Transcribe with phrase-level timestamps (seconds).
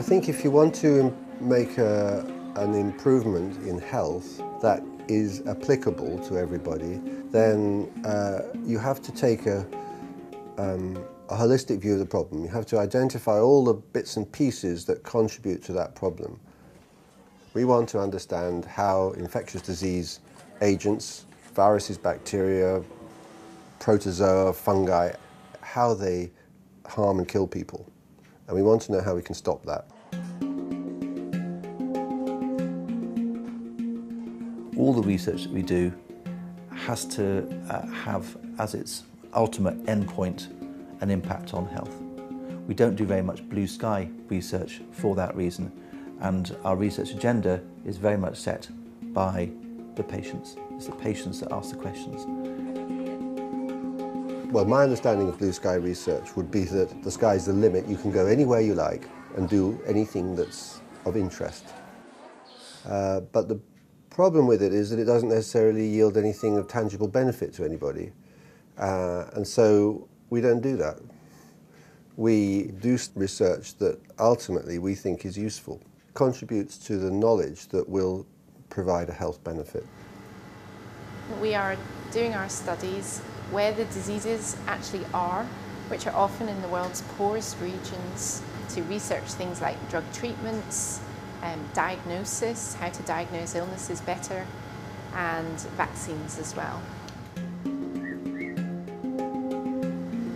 [0.00, 2.24] I think if you want to make a,
[2.56, 9.44] an improvement in health that is applicable to everybody, then uh, you have to take
[9.44, 9.58] a,
[10.56, 12.42] um, a holistic view of the problem.
[12.42, 16.40] You have to identify all the bits and pieces that contribute to that problem.
[17.52, 20.20] We want to understand how infectious disease
[20.62, 22.82] agents, viruses, bacteria,
[23.80, 25.12] protozoa, fungi,
[25.60, 26.30] how they
[26.86, 27.86] harm and kill people.
[28.50, 29.86] And we want to know how we can stop that.
[34.76, 35.92] All the research that we do
[36.74, 40.48] has to uh, have as its ultimate endpoint
[41.00, 41.94] an impact on health.
[42.66, 45.70] We don't do very much blue sky research for that reason
[46.18, 48.68] and our research agenda is very much set
[49.12, 49.48] by
[49.94, 50.56] the patients.
[50.72, 52.26] It's the patients that ask the questions.
[54.50, 57.86] Well, my understanding of blue sky research would be that the sky's the limit.
[57.86, 61.66] You can go anywhere you like and do anything that's of interest.
[62.84, 63.60] Uh, but the
[64.10, 68.10] problem with it is that it doesn't necessarily yield anything of tangible benefit to anybody.
[68.76, 70.98] Uh, and so we don't do that.
[72.16, 75.80] We do research that ultimately we think is useful,
[76.14, 78.26] contributes to the knowledge that will
[78.68, 79.86] provide a health benefit.
[81.40, 81.76] We are
[82.10, 85.44] doing our studies where the diseases actually are,
[85.88, 91.00] which are often in the world's poorest regions, to research things like drug treatments,
[91.42, 94.46] um, diagnosis, how to diagnose illnesses better,
[95.14, 96.80] and vaccines as well.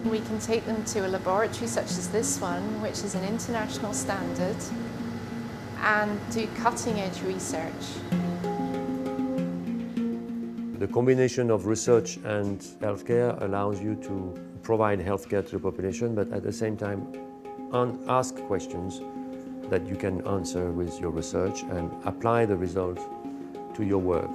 [0.04, 3.92] We can take them to a laboratory such as this one, which is an international
[3.92, 4.56] standard,
[5.80, 7.72] and do cutting edge research.
[10.78, 16.32] The combination of research and healthcare allows you to provide healthcare to the population, but
[16.32, 17.06] at the same time
[18.08, 19.00] ask questions
[19.70, 23.02] that you can answer with your research and apply the results
[23.74, 24.30] to your work.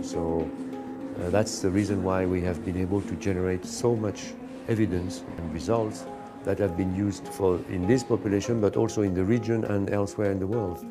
[0.00, 0.48] So
[1.20, 4.34] uh, that's the reason why we have been able to generate so much
[4.68, 6.06] evidence and results
[6.44, 10.30] that have been used for in this population, but also in the region and elsewhere
[10.30, 10.86] in the world.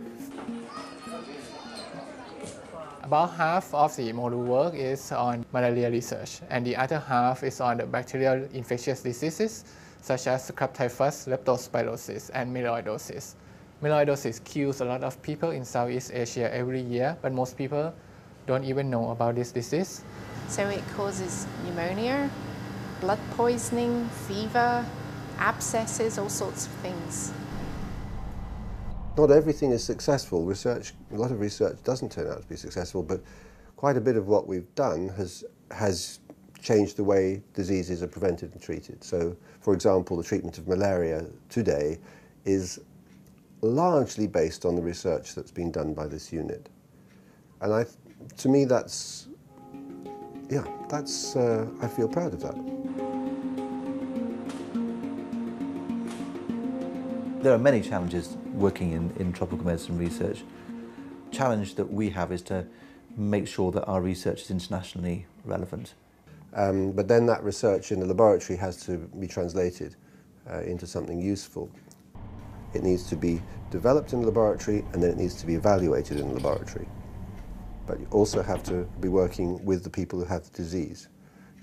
[3.08, 7.62] About half of the module work is on malaria research, and the other half is
[7.62, 9.64] on the bacterial infectious diseases
[10.02, 13.36] such as scrub typhus, leptospirosis, and melioidosis.
[13.82, 17.94] Melioidosis kills a lot of people in Southeast Asia every year, but most people
[18.46, 20.04] don't even know about this disease.
[20.50, 22.30] So it causes pneumonia,
[23.00, 24.86] blood poisoning, fever,
[25.40, 27.32] abscesses, all sorts of things.
[29.18, 30.46] Not everything is successful.
[30.46, 33.20] Research, a lot of research doesn't turn out to be successful, but
[33.76, 36.20] quite a bit of what we've done has, has
[36.62, 39.04] changed the way diseases are prevented and treated.
[39.04, 41.98] So, for example, the treatment of malaria today
[42.46, 42.80] is
[43.62, 46.70] largely based on the research that's been done by this unit.
[47.62, 47.86] And I,
[48.38, 49.30] to me, that's,
[50.48, 53.07] yeah, that's, uh, I feel proud of that.
[57.48, 60.44] There are many challenges working in, in tropical medicine research.
[61.32, 62.66] Challenge that we have is to
[63.16, 65.94] make sure that our research is internationally relevant.
[66.54, 69.96] Um, but then that research in the laboratory has to be translated
[70.52, 71.72] uh, into something useful.
[72.74, 73.42] It needs to be
[73.72, 76.90] developed in the laboratory and then it needs to be evaluated in the laboratory.
[77.86, 81.08] But you also have to be working with the people who have the disease.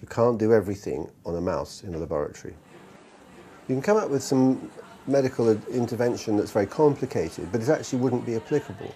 [0.01, 2.55] You can't do everything on a mouse in a laboratory.
[3.69, 4.71] You can come up with some
[5.07, 8.95] medical intervention that's very complicated, but it actually wouldn't be applicable.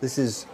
[0.00, 0.46] This is,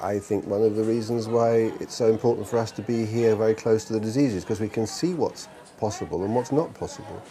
[0.00, 3.36] I think, one of the reasons why it's so important for us to be here
[3.36, 5.48] very close to the diseases, because we can see what's
[5.78, 7.22] possible and what's not possible.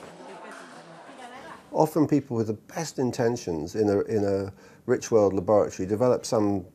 [1.74, 4.52] Often people with the best intentions in a, in a
[4.86, 6.66] rich world laboratory develop some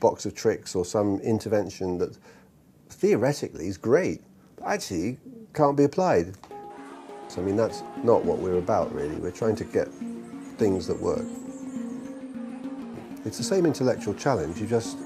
[0.00, 2.16] box of tricks or some intervention that
[2.88, 4.22] theoretically is great,
[4.56, 5.18] but actually
[5.54, 6.36] can't be applied.
[7.38, 9.16] I mean, that's not what we're about, really.
[9.16, 9.88] We're trying to get
[10.58, 11.26] things that work.
[13.24, 14.60] It's the same intellectual challenge.
[14.60, 14.98] You just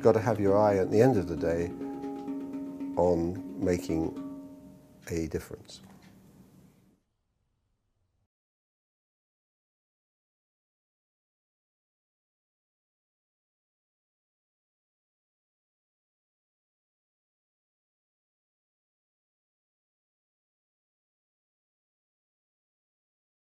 [0.00, 1.70] got to have your eye at the end of the day
[2.96, 4.18] on making
[5.10, 5.80] a difference.